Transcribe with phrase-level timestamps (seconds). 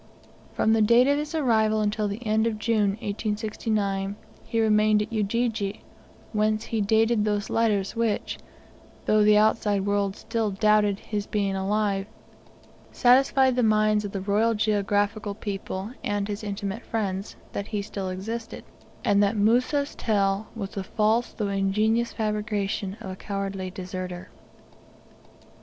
[0.53, 5.13] From the date of his arrival until the end of June, 1869, he remained at
[5.13, 5.83] Ujiji,
[6.33, 8.39] whence he dated those letters which,
[9.05, 12.07] though the outside world still doubted his being alive,
[12.91, 18.09] satisfied the minds of the Royal Geographical people, and his intimate friends, that he still
[18.09, 18.63] existed,
[19.05, 24.29] and that Musa'a tale was the false though ingenious fabrication of a cowardly deserter.